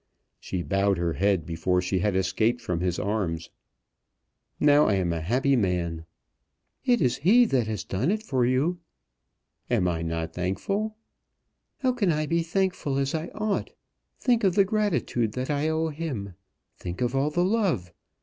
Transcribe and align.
She 0.39 0.63
bowed 0.63 0.97
her 0.97 1.13
head 1.13 1.45
before 1.45 1.79
she 1.79 1.99
had 1.99 2.15
escaped 2.15 2.59
from 2.59 2.79
his 2.79 2.97
arms. 2.97 3.51
"Now 4.59 4.87
I 4.87 4.95
am 4.95 5.13
a 5.13 5.21
happy 5.21 5.55
man." 5.55 6.07
"It 6.83 7.01
is 7.01 7.17
he 7.17 7.45
that 7.45 7.67
has 7.67 7.83
done 7.83 8.09
it 8.09 8.23
for 8.23 8.43
you." 8.43 8.79
"Am 9.69 9.87
I 9.87 10.01
not 10.01 10.33
thankful?" 10.33 10.95
"How 11.81 11.91
can 11.91 12.11
I 12.11 12.25
be 12.25 12.41
thankful 12.41 12.97
as 12.97 13.13
I 13.13 13.27
ought? 13.35 13.75
Think 14.19 14.43
of 14.43 14.55
the 14.55 14.65
gratitude 14.65 15.33
that 15.33 15.51
I 15.51 15.69
owe 15.69 15.89
him, 15.89 16.33
think 16.79 16.99
of 17.01 17.15
all 17.15 17.29
the 17.29 17.45
love! 17.45 17.93